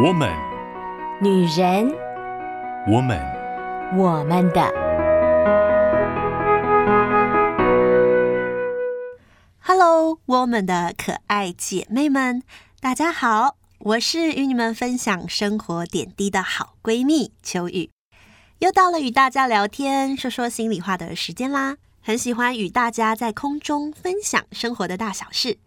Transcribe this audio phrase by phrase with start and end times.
[0.00, 0.32] 我们，
[1.20, 1.92] 女人，
[2.86, 3.18] 我们，
[3.96, 4.62] 我们的。
[9.58, 12.44] Hello，我们的可爱姐妹们，
[12.80, 17.90] 大家好，我是与你们分享生活点滴的好闺蜜秋雨，
[18.60, 21.76] 又到了与大家聊天、说说心里话的时间啦。
[22.00, 25.58] 很喜欢与大家在空中分享生活的大小事，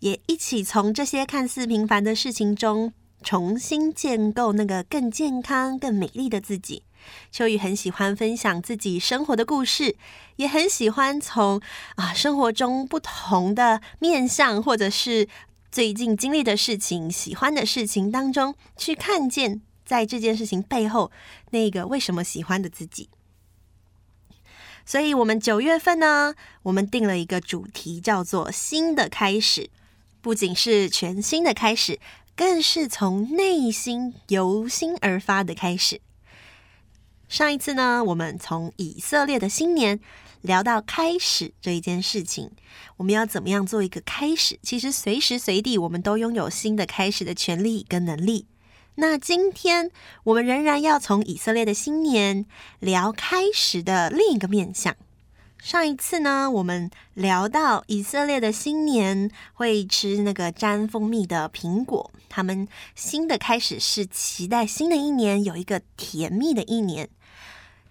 [0.00, 2.92] 也一起从这些看似平凡的事情中，
[3.22, 6.82] 重新建构那个更健康、更美丽的自己。
[7.30, 9.96] 秋雨很喜欢分享自己生活的故事，
[10.36, 11.60] 也很喜欢从
[11.96, 15.28] 啊生活中不同的面向，或者是
[15.70, 21.10] 最近经历的事情、喜欢的事情当中，去看见在这件事情背后
[21.50, 23.08] 那个为什么喜欢的自己。
[24.84, 26.34] 所以，我们九月份呢，
[26.64, 29.70] 我们定了一个主题，叫做“新的开始”，
[30.20, 32.00] 不仅是全新的开始。
[32.34, 36.00] 更是从内心由心而发的开始。
[37.28, 40.00] 上一次呢，我们从以色列的新年
[40.42, 42.50] 聊到开始这一件事情，
[42.96, 44.58] 我们要怎么样做一个开始？
[44.62, 48.46] 其实随时随地我们都拥有新的开始的权利跟能力。
[48.96, 49.90] 那今天
[50.24, 52.44] 我们仍然要从以色列的新年
[52.80, 54.94] 聊开始的另一个面向。
[55.62, 67.08] 上一次呢，我们聊到以色列的新年会吃那个沾蜂蜜的苹果，他们新的开始是期待新的一年有一个甜蜜的一年。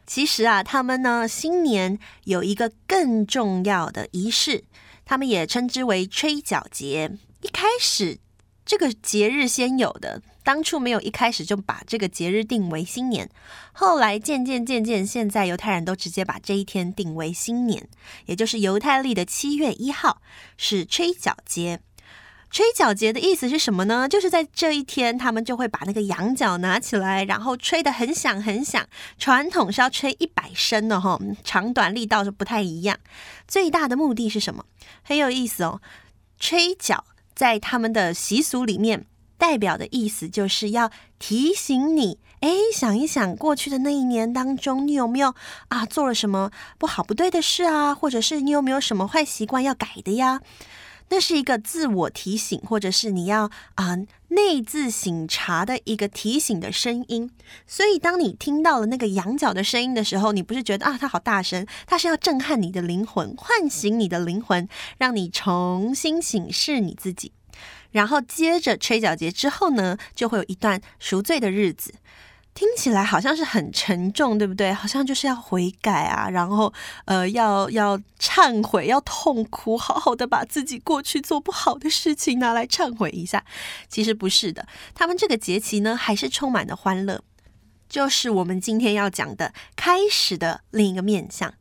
[0.05, 4.65] 其实啊，他们呢新年有一个更重要的仪式，
[5.05, 7.17] 他们也称之为吹角节。
[7.41, 8.19] 一开始
[8.65, 10.21] 这个节日先有的。
[10.43, 13.29] 当初没有一开始就把这个节日定为新年，
[13.73, 17.87] 后来渐渐渐渐，现在犹太人都直接把这一天定为新年，
[18.25, 20.21] 也就是犹太历的七月一号
[20.57, 21.81] 是吹角节。
[22.49, 24.09] 吹角节的意思是什么呢？
[24.09, 28.85] 就是在这一天，他们就会把那个羊角拿起来，然后吹得很响很响。
[29.17, 32.99] 传统是要吹一百声的哈，长短力道是不太一样。
[33.47, 34.65] 最大的目的是什么？
[35.01, 35.81] 很有意思哦。
[36.37, 39.05] 吹角在他们的习俗里面。
[39.41, 45.33] 代表的意思就是要提醒你，哎，想一想过去的那一年当中，你有没有
[45.69, 47.95] 啊做了什么不好不对的事啊？
[47.95, 50.41] 或者是你有没有什么坏习惯要改的呀？
[51.09, 53.97] 那是一个自我提醒，或者是你要啊
[54.27, 57.31] 内自省察的一个提醒的声音。
[57.65, 64.69] 所以，当你听到了那个羊角的声音的时候，你不是觉得啊它好大声，它是要震撼你的灵魂，唤醒你的灵魂，
[64.99, 67.31] 让你重新省视你自己。
[67.91, 71.93] 然后接着吹角节之后呢，就会有一段赎罪的日子，
[72.53, 74.73] 听起来好像是很沉重，对不对？
[74.73, 76.73] 好像就是要悔改啊，然后
[77.05, 83.43] 呃，要要忏悔，要痛哭，好好的把自己过去做不好的事情拿来忏悔一下。
[83.87, 87.21] 其实不是的，他们这个节期呢，还是充满了欢乐，
[87.89, 91.53] 就是我们今天要讲的开始的另一个面向。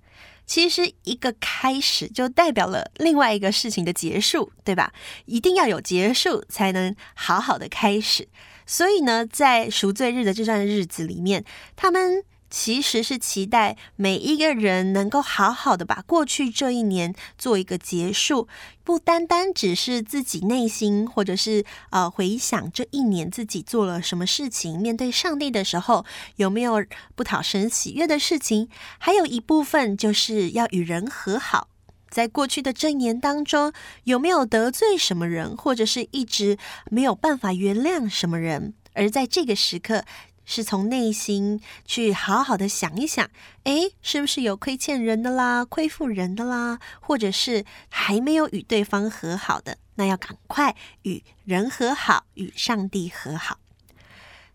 [0.51, 4.93] 其实一个开始就代表了另外一个事情的结束，对吧？
[5.27, 8.27] 一定要有结束才能好好的开始。
[8.67, 11.45] 所以呢，在赎罪日的这段日子里面，
[11.77, 12.25] 他们。
[12.51, 18.49] 其实是期待每一个人能够好好的把过去这一年做一个结束，
[18.83, 26.05] 不单单只是自己内心，或者是呃回想这一年自己做了什么事情，面对上帝的时候
[26.37, 26.85] 有没有
[27.15, 28.69] 不讨神喜悦的事情，
[28.99, 31.69] 还有一部分就是要与人和好，
[32.11, 33.73] 在过去的这一年当中
[34.05, 36.59] 有没有得罪什么人，或者是一直
[36.91, 40.05] 没有办法原谅什么人，而在这个时刻。
[40.53, 43.31] 是从内心去好好的想一想，
[43.63, 53.61] 诶，是不是有亏欠人的啦，亏负人的啦，或者是还没有与对方和好的，那要赶快与人和好，与上帝和好。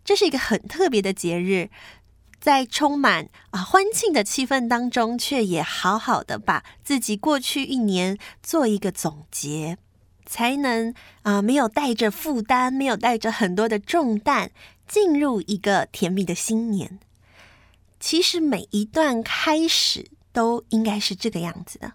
[0.04, 1.70] 这是一个很特别的节日，
[2.42, 9.78] 在充满啊欢庆的气氛当中，却也好好的把自己过去一年做一个总结，
[10.26, 14.52] 才能啊没有带着负担，没有带着很多的重担。
[14.87, 16.99] 进入一个甜蜜的新年，
[17.99, 21.93] 其实每一段开始都应该是这个样子的。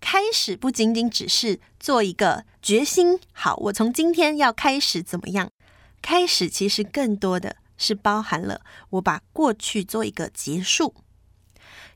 [0.00, 5.50] 开始不仅仅只是做一个决心，好，我从今天要开始怎么样？
[6.02, 8.60] 开始其实更多的是包含了
[8.90, 10.94] 我把过去做一个结束。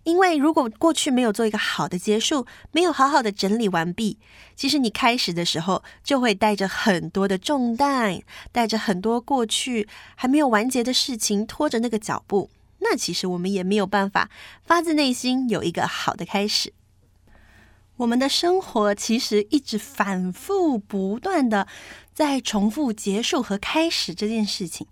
[0.09, 4.17] 因为如果过去没有做一个好的结束，没有好好的整理完毕，
[4.57, 14.31] 其实你开始的时候就会带着很多的重担，带着很多过去还没有完结的事情拖着那个脚步，那其实我们也没有办法
[14.65, 16.73] 发自内心有一个好的开始。
[17.99, 21.69] 我们的生活其实一直反复不断的
[22.15, 24.87] 在重复结束和开始这件事情。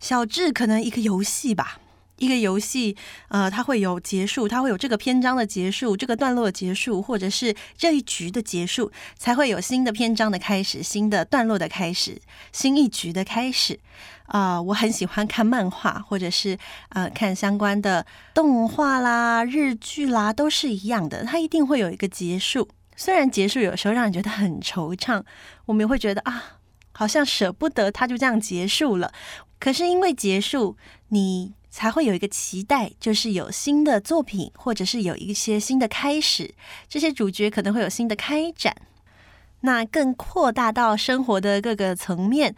[0.00, 1.78] 小智可能一个游戏吧。
[2.18, 2.96] 一个游戏，
[3.28, 12.20] 呃，它会有结束，它会有这个篇章的结束，这个段落的结束，或者是这一局的结束，才会有新的篇章的开始，新的段落的开始，
[12.52, 13.78] 新一局的开始。
[14.26, 16.58] 啊、我很喜欢看漫画，或者是
[16.88, 18.04] 呃看相关的
[18.34, 22.68] 动画啦、日剧啦，都是一样的，它一定会有一个结束。
[22.96, 25.22] 虽然结束有时候让人觉得很惆怅，
[25.66, 26.58] 我们也会觉得啊，
[26.90, 29.12] 好像舍不得它就这样结束了。
[29.60, 30.76] 可是因为结束，
[31.10, 31.52] 你。
[31.76, 36.54] 才会有一个期待，就是有新的作品，或者是有一些新的开始。
[36.88, 38.74] 这些主角可能会有新的开展，
[39.60, 42.56] 那更扩大到生活的各个层面。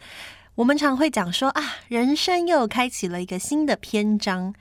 [0.55, 4.55] 我们常会讲说啊，人生又开启了一个新的篇章。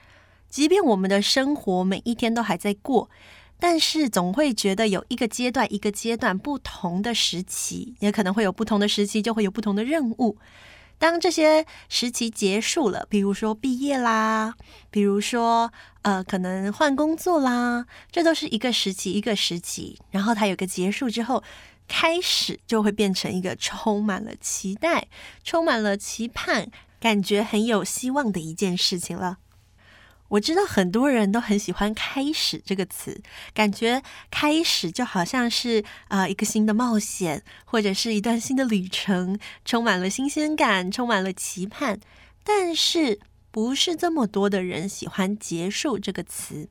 [0.50, 3.08] 即便我们的生活每一天都还在过，
[3.60, 10.36] 但是总会觉得有一个阶段一个阶段不同的时期，也可能会有不同的时期，就会有不同的任务。
[10.98, 14.54] 当这些时期结束了，比如说毕业啦，
[14.90, 15.72] 比如说
[16.02, 19.98] 呃，可能换工作啦，这都是一个时期一个时期。
[20.10, 21.42] 然后它有个结束之后，
[21.86, 25.06] 开始就会变成一个充满了期待、
[25.44, 29.38] 充满了期盼、感觉很有希望的一件事情了。
[30.28, 33.20] 我知道很多人都很喜欢“开始”这个词，
[33.54, 41.98] 感觉开始就好像是啊、呃、一个新的冒险，或者是一段新的旅程，充满了新鲜感，充满了期盼。
[42.44, 43.20] 但是
[43.50, 46.68] 不是这么多的人喜欢“结束”这个词。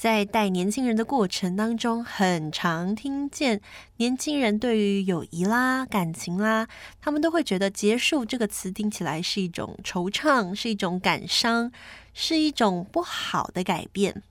[0.00, 3.60] 在带年轻人的过程当中，很常听见
[3.98, 6.66] 年轻人对于友谊啦、感情啦，
[7.02, 11.70] 他们都会觉得“结束”这个词听起来是一种惆怅，是一种感伤，
[12.14, 14.22] 是一种不好的改变。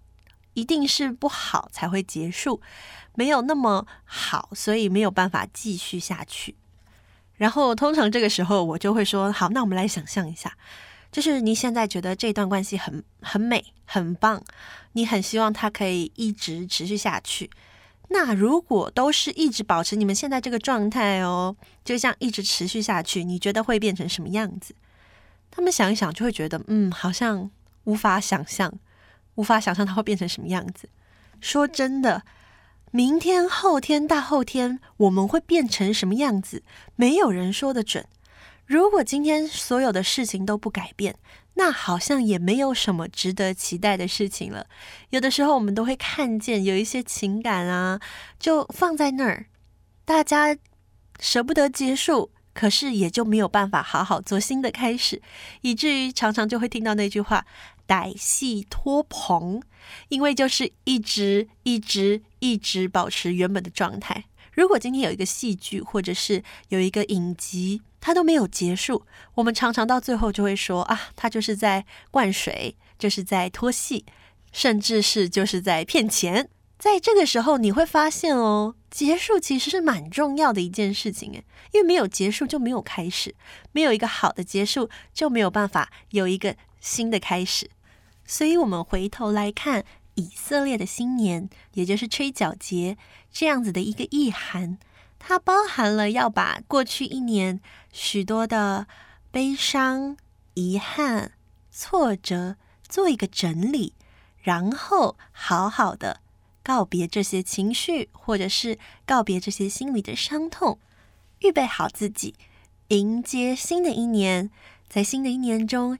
[0.55, 2.59] 一定是不好才会结束，
[3.13, 6.55] 没有那么好，所以没有办法继续下去。
[7.35, 10.57] 然后，通常这个时候我就会说：“好，那我们来想象一下。”
[11.11, 14.43] 就是你现在觉得这段关系很很美很棒，
[14.93, 17.49] 你很希望它可以一直持续下去。
[18.09, 24.73] 那如果都是一直保持你们现在这个状态哦，就这样一直持续下去，你觉得会变成什么样子？
[25.51, 27.49] 他们想一想就会觉得，嗯，好像
[27.83, 28.71] 无法想象，
[29.35, 30.89] 无法想象它会变成什么样子。
[31.39, 32.23] 说真的，
[32.91, 36.63] 明天、后天、大后天，我们会变成什么样子？
[36.95, 38.05] 没有人说得准。
[38.69, 41.15] 如果今天所有的事情都不改变，
[41.55, 44.67] 那好像也没有什么值得期待的事情了。
[45.09, 47.99] 有的时候我们都会看见有一些情感啊，
[48.37, 49.47] 就放在那儿，
[50.05, 50.55] 大家
[51.19, 55.19] 舍不得结束，可是也就没有办法好好做新的开始，
[55.61, 57.47] 以至于常常就会听到那句话
[57.89, 59.59] “歹戏拖棚”，
[60.09, 64.25] 因为就是一直一直一直保持原本的状态。
[64.59, 74.03] 如果今天有一个戏剧，或者是有一个影集，它都没有结束，我们常常到最后就会说啊，它就是在灌水，就是在拖戏，
[74.51, 76.49] 甚至是就是在骗钱。
[76.77, 83.33] 在这个时候，你会发现哦，结束其实是蛮重要的一件事情诶，因为没有结束就没有开始，
[83.71, 87.69] 没有一个好的结束就没有办法有一个新的开始。
[88.25, 89.85] 所以，我们回头来看。
[90.19, 92.97] 以色列的新年，也就是吹角节，
[93.31, 94.77] 这样子的一个意涵，
[95.17, 97.61] 它包含了要把过去一年
[97.91, 98.87] 许多的
[99.31, 100.17] 悲伤、
[100.53, 101.31] 遗憾、
[101.71, 102.57] 挫折
[102.87, 103.93] 做一个整理，
[104.41, 106.19] 然后好好的
[106.61, 110.79] 告别这些情绪，或者是告别这些心里的伤痛，
[111.39, 112.35] 预备好自己，
[112.89, 114.49] 迎接新的一年。
[114.89, 115.99] 在新的一年中，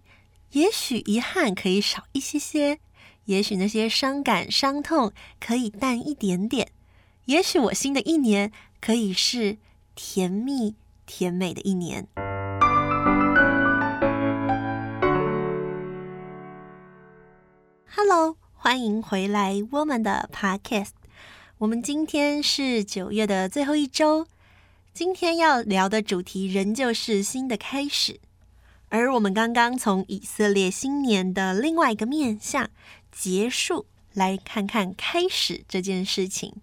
[0.53, 2.79] 也许遗憾可以少一些些。
[3.29, 6.71] 也许那些伤感、伤痛可以淡一点点，
[7.25, 9.59] 也许我新的一年可以是
[9.93, 10.74] 甜蜜、
[11.05, 12.07] 甜美的一年。
[17.86, 20.93] Hello，欢迎回来我们的 Podcast。
[21.59, 24.25] 我们今天是九月的最后一周，
[24.91, 28.19] 今天要聊的主题仍旧是新的开始，
[28.88, 32.67] 而我们刚刚从以色列新年的另外一个面向。
[33.19, 36.55] 结束，来看看开始这件事情。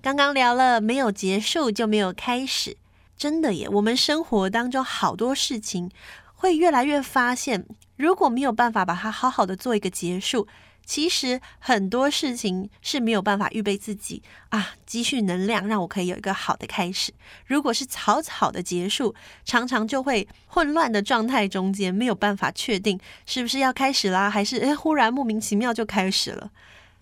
[0.00, 2.78] 刚刚聊了，没有结束就没有开始，
[3.18, 3.68] 真的耶！
[3.68, 5.90] 我们生活当中好多事情，
[6.34, 10.48] 会越来越发现，如果没有办法把它好好的做一个结束。
[10.88, 17.12] 其实很多事情是没有办法预备自己啊，积蓄能量让我可以有一个好的开始。
[17.44, 19.14] 如果是草草的结束，
[19.44, 26.50] 常常就会混乱的状态中间没有办法确定是不是要开始啦，还是诶忽然莫名其妙就开始了。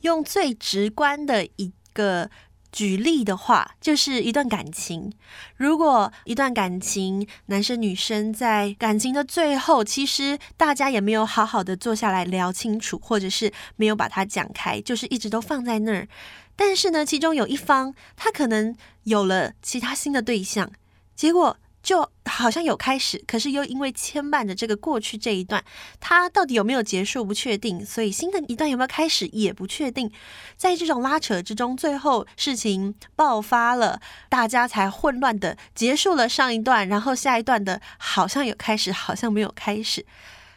[0.00, 2.28] 用最直观的一个
[2.76, 5.10] 举例的话，就是一段感情。
[5.56, 16.06] 如果一段感情，男生女生在感情的最后，其实大家也没有好好的坐下来聊清楚，或者是没有把它讲开，就是一直都放在那儿。
[16.54, 20.70] 但是呢，其中有一方他可能有了其他新的对象，
[21.14, 21.56] 结果。
[21.86, 25.64] 就好像有开始，可是又因为牵绊着这个过去这一段，
[26.00, 30.10] 它到底有没有结束不确定，所以新的一段有没有开始也不确定。
[30.56, 40.04] 在这种拉扯之中，最后事情爆发了，大家才混乱的结束了上一段，然后下一段的好像有开始，好像没有开始。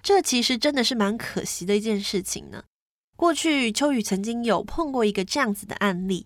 [0.01, 2.63] 这其实真的是蛮可惜的一件事情呢。
[3.15, 6.25] 过去秋雨曾经有碰过一个这样子的案例。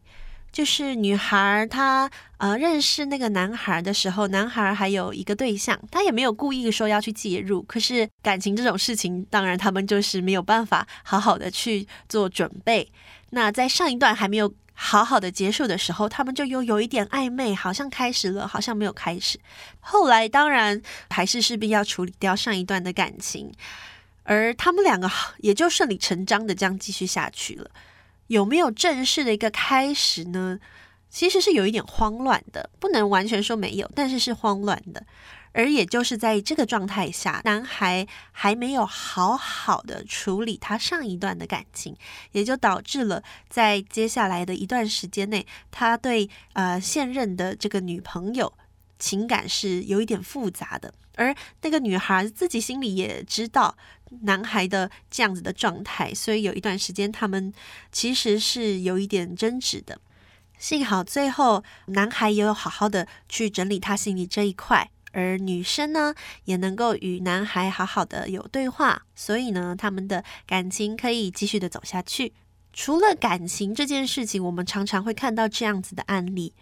[0.54, 7.64] 就是女孩她呃认识那个男孩的时候，男孩还有一个对象，她也没有故意说要去介入。
[7.64, 12.90] 可是感情这种事情，当然他们就是没有办法好好的去做准备。
[13.32, 19.40] 那在上一段还没有好好的结束的时候，他们就又有一点暧昧，好像开始了，好像没有开始。
[19.80, 20.80] 后来当然
[21.10, 23.52] 还是势必要处理掉上一段的感情，
[24.22, 27.72] 而他们两个也就顺理成章的这样继续下去了。
[28.34, 30.60] 有没有正式的一个开始呢？
[31.08, 35.06] 其实是有一点慌乱的，不能完全说没有，但是是慌乱的。
[35.52, 41.96] 而也就是在这个状态下，男孩还没有好好的处理他上一段的感情，
[42.32, 48.52] 也就导致了在接下来的一段时间内，他对呃现任的这个女朋友
[48.98, 50.92] 情感是有一点复杂的。
[51.16, 53.78] 而那个女孩自己心里也知道。
[54.22, 57.54] 男孩的这样子的状态，所以有一段时间他们
[57.92, 60.00] 其实是有一点争执的。
[60.58, 66.14] 幸好最后男孩也有好好的去整理他心里这一块，而女生呢
[66.46, 72.34] 也能够与男孩好好的有对话，所以呢他们的感情可以继续的走下去。
[72.72, 76.54] 除了感情这件事情，我们常常会看到这样子的案例。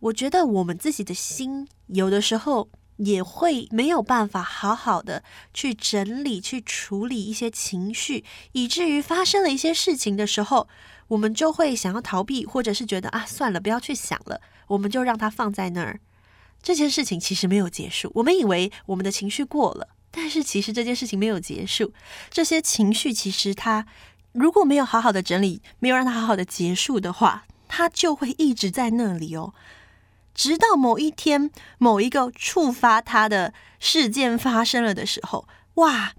[0.00, 2.68] 我觉得我们自己的心有的时候。
[2.96, 5.22] 也会没有办法好好的
[5.52, 10.68] 去整理、去处理一些情绪，以至于发生了一些事情的时候，
[11.08, 16.00] 我们就会想要逃避，或者是觉得啊，算了，不要去想了，我们就让它放在那儿。
[16.62, 21.92] 这件事情其实没有结束，我们以为我们的情绪过了，但是其实这件事情没有结束。
[22.30, 23.86] 这些情绪其实它
[24.32, 29.54] 如果没有好好的整理，没有让它好好的结束的话，它就会一直在那里哦。
[30.36, 36.12] 直到某一天，某一个触发他的事件发生了的时候，哇！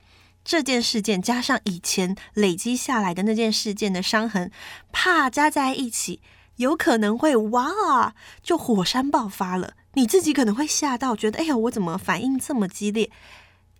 [0.43, 4.49] 这件事件加上以前累积下来的那件事件的伤痕，
[4.93, 6.21] 啪加在一起，
[6.55, 9.73] 有可能会哇，就火山爆发了。
[9.95, 13.11] 你自己可能会吓到，觉得哎呀，我怎么反应这么激烈？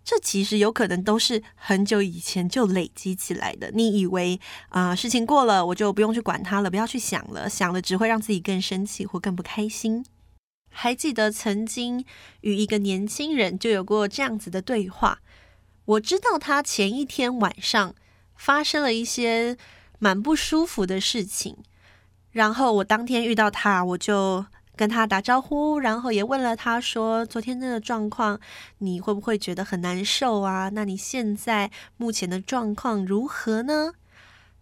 [0.04, 3.70] 这其实有可能都是很久以前就累积起来的。
[3.72, 10.04] 你以为啊，事情过了，我就不用去管它了，不要去想了，想了只会让自己更生气或更不开心。
[10.80, 12.04] 还记得曾经
[12.42, 15.18] 与一个年轻人就有过这样子的对话。
[15.84, 17.96] 我知道他前一天晚上
[18.36, 19.56] 发生了一些
[19.98, 21.56] 蛮不舒服的事情，
[22.30, 28.38] 然后我当天遇到他，我就跟他打招呼，然后也问了他说：“昨天那个状况，
[28.78, 30.68] 你会不会觉得很难受啊？
[30.72, 33.94] 那你现在目前的状况如何呢？”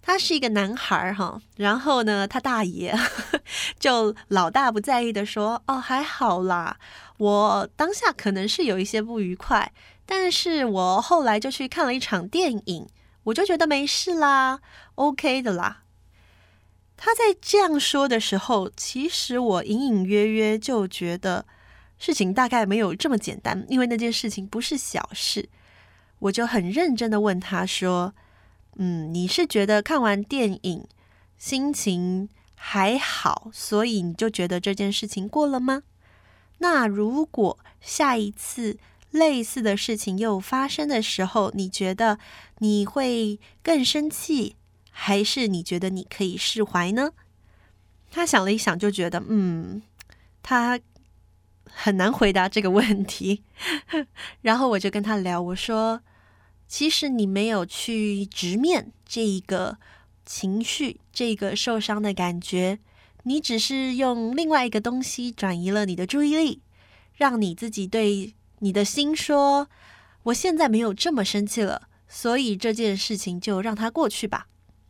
[0.06, 2.96] 他是一个男孩哈，然后呢，他大爷
[3.80, 6.78] 就老大不在意的说：“哦，还好啦，
[7.18, 9.72] 我当下可能是有一些不愉快，
[10.06, 12.86] 但是我后来就去看了一场电影，
[13.25, 14.60] 我就觉得没事啦
[14.94, 15.82] ，OK 的啦。”
[16.96, 21.44] 他在这样说的时候，其实我隐隐约约就觉得
[21.98, 25.48] 事情大概没有这么简单，因为那件事情不是小事，
[26.20, 28.14] 我就很认真的问他说。
[28.78, 30.87] 嗯，你是觉得看完电影
[31.38, 35.83] 心情还好，所以你就觉得这件事情过了吗？
[36.59, 38.78] 那如果下一次
[39.11, 42.18] 类似的事情又发生的时候，你觉得
[42.59, 44.56] 你会更生气，
[44.90, 47.12] 还是你觉得你可以释怀呢？
[48.11, 49.80] 他想了一想，就觉得嗯，
[50.42, 50.78] 他
[51.64, 53.42] 很难回答这个问题。
[54.42, 56.02] 然后我就跟他聊，我说。
[56.68, 59.78] 其实你没有去直面这一个
[60.25, 62.78] 情绪，这个受伤的感觉，
[63.23, 66.61] 你只是用另外一个东西转移了你的注意力，
[67.14, 69.68] 让你自己对你的心说
[70.25, 74.49] ：“我现在没有这么生气了，所以这件事情就让它过去吧。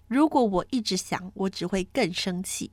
[0.09, 2.71] 如果我一直想，我只会更生气。”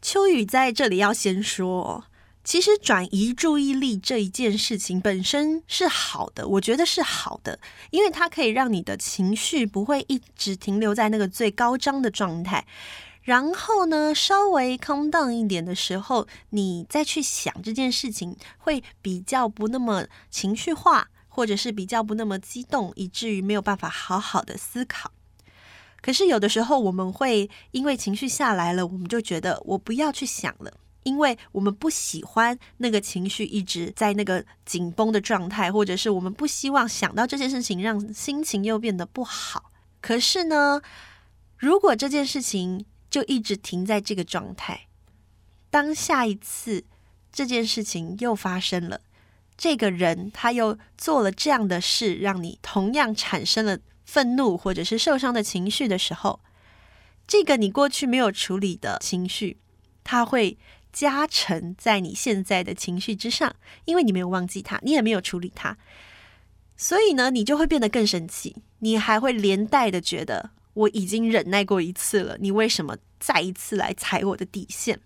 [0.00, 2.04] 秋雨在这里要先说。
[2.44, 12.66] 其实转移注意力这一件事情本身是好的，我觉得是好的，因为它可以让你的情绪不会一直停留在那个最高涨的状态，
[13.22, 25.12] 然后呢，稍微空荡一点的时候，你再去想这件事情，会比较不那么情绪化，或者是比较不那么激动，以至于没有办法好好的思考。
[26.00, 30.72] 可是有的时候，我们会因为情绪下来了，我们就觉得我不要去想了，
[31.04, 39.72] 因为我们不喜欢那个情绪一直在那个紧绷的状态，或者是我们不希望想到这件事情，让心情又变得不好。
[40.00, 40.80] 可是呢，
[41.56, 44.86] 如果这件事情就一直停在这个状态，
[45.70, 46.84] 当下一次
[47.32, 49.00] 这件事情又发生了，
[49.56, 56.40] 这个人他又做了这样的事，让你同样产生了愤怒或者是受伤的情绪的时候，
[57.26, 59.58] 这个你过去没有处理的情绪，
[60.02, 60.58] 它会
[60.92, 63.56] 加成在你现在的情绪之上，
[63.86, 65.76] 因为你没有忘记它，你也没有处理它，
[66.76, 70.50] 所以呢，你就会变得更生气，你还会连带的觉得。
[70.74, 75.00] 我已经忍耐过一次了，你为什么再一次来踩我的底线？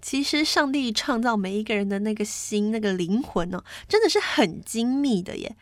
[0.00, 5.56] 其实，上帝创造每一个人的那个心、那个灵魂哦，真的是很精密的耶。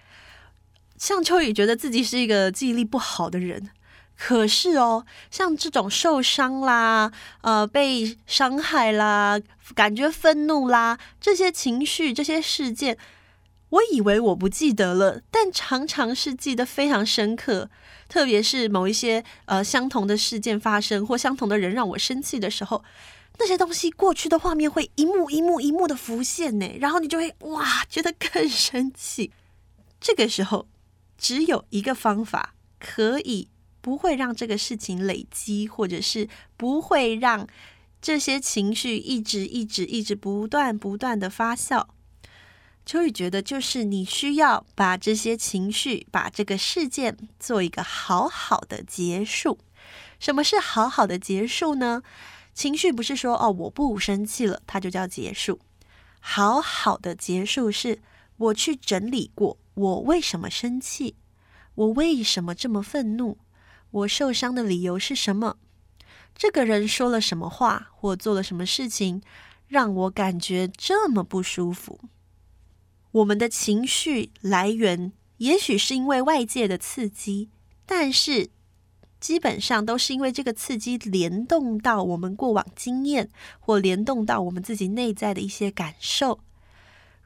[0.97, 3.71] 像秋雨觉得自己是一个记忆力不好的人，
[4.17, 9.41] 可是哦，像这种受伤啦、呃，被伤害啦、
[9.75, 12.97] 感觉愤怒啦，这些情绪、这些事件，
[13.71, 17.71] 我以为我不记得了，但常常是记得非常深刻。
[18.09, 22.85] 特别是某一些呃相同的事件发生，或相同的人让我生气的时候，
[23.39, 29.33] 那些东西过去的画面会一幕一幕一幕的浮现呢，然后你就会哇觉得更生气。
[30.01, 30.69] 这个时候
[31.19, 33.49] 只有一个方法可以
[33.85, 36.27] 不会让这个事情累积，或者是
[36.57, 37.47] 不会让
[38.01, 41.85] 这些情绪一直一直一直不断不断的发酵。
[42.87, 49.59] 秋雨觉得，就是你需要把这些情绪，把这个事件做一个好好的结束。
[50.19, 52.03] 什么是好好的结束呢？
[52.55, 55.61] 情绪不是说哦，我不生气了，它就叫结束。
[56.21, 58.01] 好好的结束是
[58.39, 61.17] 我去整理过，我为什么生气，
[61.75, 63.37] 我为什么这么愤怒，
[63.95, 65.57] 我受伤的理由是什么？
[66.35, 69.23] 这个人说了什么话，或做了什么事情，
[69.69, 72.01] 让我感觉这么不舒服？
[73.13, 77.51] 我们的情绪来源也许是因为外界的刺激，
[77.87, 78.51] 但是
[79.21, 83.31] 基本上都是因为这个刺激联动到我们过往经验，
[83.61, 86.41] 或联动到我们自己内在的一些感受。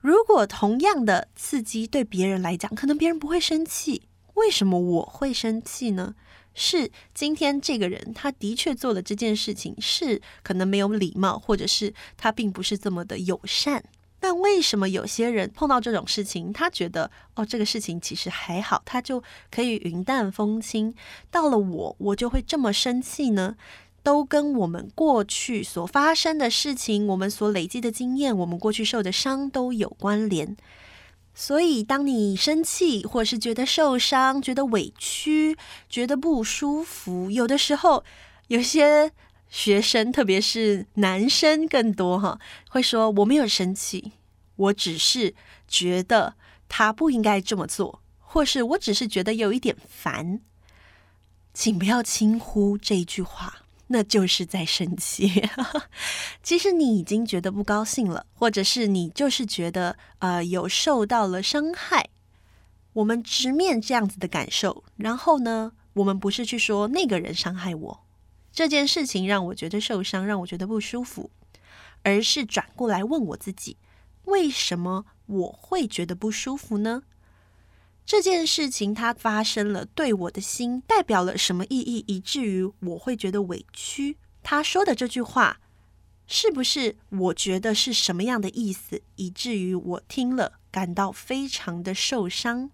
[0.02, 4.02] 如果同样的刺激对别人来讲，可能别人不会生气，
[4.35, 6.14] 为什么我会生气呢？
[6.59, 13.85] 是今天这个人他的确做了这件事情，是可能没有礼貌，或者是他并不是这么的友善。
[14.21, 20.92] 但为什么有些人碰到这种事情，他觉得哦，这个事情其实还好，他就可以云淡风轻。
[21.31, 23.57] 到了我，我就会这么生气呢？
[24.03, 30.57] 都跟我们过去所发生的事情，我们所累积的经验，我们过去受的伤都有关联。
[31.40, 35.57] 所以，当你生气，或是觉得受伤、觉得委屈、
[35.88, 38.05] 觉得不舒服，有的时候
[38.48, 39.12] 有些。
[39.51, 44.12] 学生，特别是男生更多哈，会说我没有生气，
[44.57, 45.35] 我只是
[45.66, 46.35] 觉得
[46.68, 50.40] 他不应该这么做，或是我只是觉得有一点烦。
[51.55, 55.48] 请不要轻呼这一句话，那就是在生气。
[56.42, 62.09] 其实你已经觉得不高兴了，或者是你就是觉得呃有受到了伤害。
[62.94, 68.01] 我们直面这样子的感受，然后呢，我们不是去说那个人伤害我。
[68.51, 71.31] 这件事情让我觉得受伤，让我觉得不舒服，
[72.03, 73.77] 而是转过来问我自己：
[74.24, 77.03] 为什么我会觉得不舒服呢？
[78.09, 84.16] 这件事情它发生了，对我的心代表了什么意义，以至于我会觉得委屈？
[84.42, 85.61] 他说的这句话，
[86.27, 92.71] 是不是我觉得是什么样的意思，以至于我听了感到非常的受伤？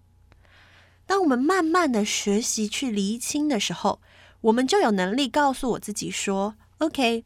[1.05, 3.99] 当我们慢慢的学习去厘清的时候，
[4.39, 7.25] 我们就有能力告诉我自己说：“OK，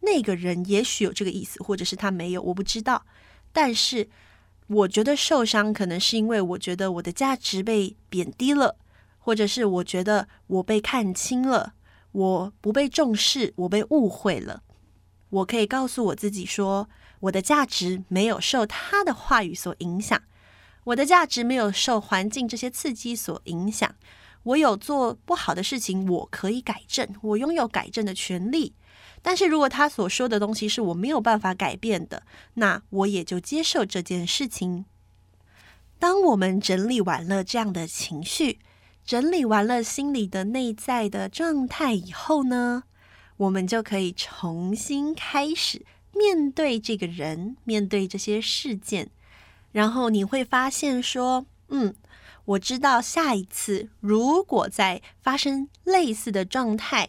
[0.00, 3.06] 那个人也许有这个意思，或者是他没有，我不知道。
[3.52, 4.08] 但是
[4.68, 8.76] 我觉得受伤，可能是因为我觉得我的价值被贬低了，
[9.18, 11.74] 或者是我觉得我被看轻了，
[12.12, 14.62] 我不被重视，我被误会了。
[15.30, 16.88] 我可以告诉我自己说，
[17.20, 20.20] 我的价值没有受他的话语所影响，
[20.84, 23.94] 我的价值没有受环境这些刺激所影响。”
[24.46, 28.72] 我有做不好的事情，我可以改正，我拥有改正的权利。
[29.28, 32.22] 但是如果他所说的东西是我没有办法改变的，
[32.54, 34.84] 那我也就接受这件事情。
[35.98, 38.60] 当我们整理完了这样的情绪，
[39.04, 42.84] 整理完了心里的内在的状态以后呢，
[43.38, 49.10] 我们就可以重新开始面对这个人，面对这些事件，
[49.72, 51.92] 然后你会发现说，嗯，
[52.44, 57.08] 我知道下一次如果再发生类似的状态，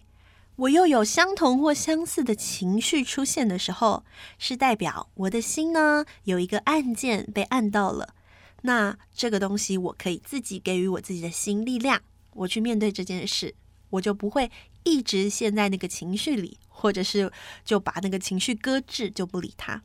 [0.58, 4.04] 我又有相同或相似的情绪出现的时候，
[4.38, 8.16] 是代表我的心呢有一个按键被按到了。
[8.64, 12.02] 那这个东西我可以自己给予我自己的心力量，
[12.34, 13.56] 我去面对这件事，
[13.92, 14.52] 我就不会。
[14.84, 17.30] 一直陷在那个情绪里，或者是
[17.66, 19.84] 就把那个情绪搁置，就不理他。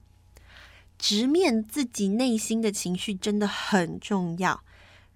[0.96, 4.62] 直面自己内心的情绪真的很重要。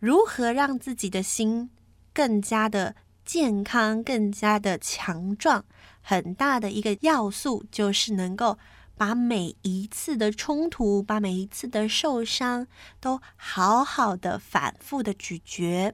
[0.01, 1.71] 如何让自己的心
[2.13, 5.67] 更加的健康、更加的强壮，
[6.01, 8.59] 很大的一个要素就是能够
[8.97, 12.67] 把每一次的冲突、把每一次的受伤
[13.01, 15.93] 都好好的反复的咀嚼，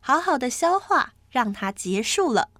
[0.00, 2.50] 好好的消化，让它结束了。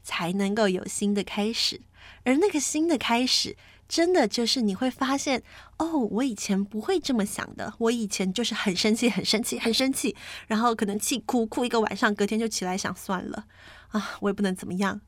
[0.00, 1.82] 才能够有新的开始，
[2.24, 5.42] 而那个新的开始，真的就是你会发现，
[5.78, 10.14] 哦，我以前不会这么想的，我以前就是很生气，很生气，很生气，
[10.46, 13.46] 然后可能气哭哭一个晚上，隔天就起来想算了，
[13.88, 15.00] 啊，我也不能怎么样。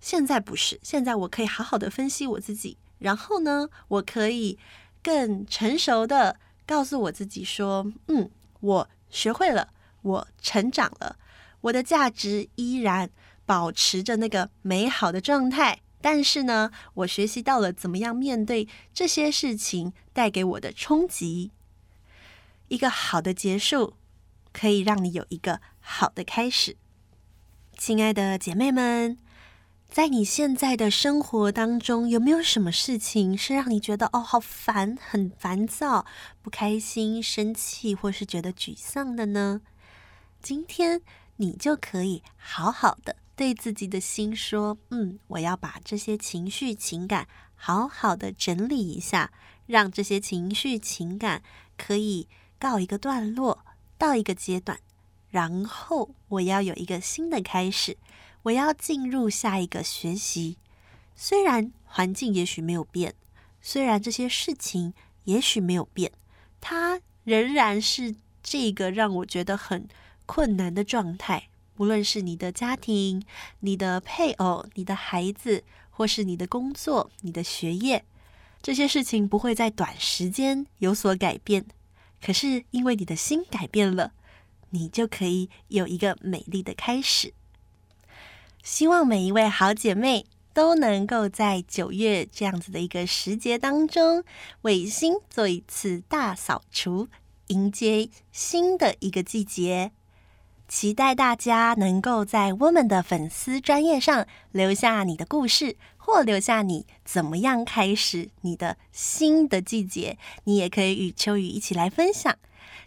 [0.00, 4.58] 现在不是，现在我可以好好的分析我自己，然后呢，我可以
[5.02, 9.68] 更成熟的告诉我自己说，嗯，我学会了，
[10.00, 11.16] 我成长了，
[11.60, 13.10] 我的价值依然。
[13.48, 21.50] 保持着那个美好的状态，但是呢，我学习到了怎么样面对这些事情带给我的冲击。
[22.68, 23.94] 一个好的结束，
[24.52, 26.76] 可以让你有一个好的开始。
[27.78, 29.18] 亲爱的姐妹们，
[29.88, 36.06] 在你现在的生活当中，有没有什么事情是让你觉得哦，好烦、很烦躁、
[36.42, 39.60] 不开心、生气，或是觉得沮丧的呢？
[40.40, 41.02] 今天
[41.36, 43.16] 你就可以好好的。
[43.36, 49.30] 对自己的心说：“嗯，我要把这些情绪情感好好的整理一下，
[49.66, 51.42] 让这些情绪情感
[51.76, 52.26] 可以
[52.58, 53.62] 告一个段落，
[53.98, 54.80] 到一个阶段，
[55.28, 57.98] 然后我要有一个新的开始，
[58.44, 60.56] 我要进入下一个学习。
[61.14, 63.14] 虽然环境也许没有变，
[63.60, 64.94] 虽然这些事情
[65.24, 66.10] 也许没有变，
[66.62, 69.86] 它仍然是这个让我觉得很
[70.24, 73.22] 困难的状态。”无论是你的家庭、
[73.60, 78.04] 你的配偶、你的孩子，或是你的工作、你的学业，
[78.62, 81.66] 这些事情不会在短时间有所改变。
[82.20, 84.12] 可是因为你的心改变了，
[84.70, 87.32] 你就可以有一个美丽的开始。
[88.62, 94.24] 希望每一位好姐妹都能够在九月这样子的一个时节当中，
[94.62, 97.08] 为心做一次大扫除，
[97.48, 99.92] 迎接新的一个季节。
[100.68, 110.18] 期待大家能够在我们的粉丝专页上留下你的故事，或留下你怎么样开始你的新的季节。
[110.44, 112.34] 你也可以与秋雨一起来分享，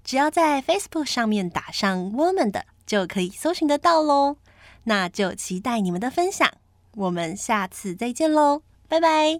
[0.03, 4.37] 只要在 Facebook 上面打上我们的，就可以搜寻得到喽。
[4.83, 6.49] 那就期待你们的分享，
[6.95, 9.39] 我们下次再见喽，拜拜。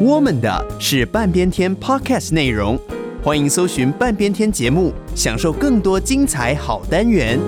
[0.00, 2.78] 我们的是半边天 Podcast 内容。
[3.24, 7.40] 欢迎搜寻半边天节目，享受更多精彩好单元。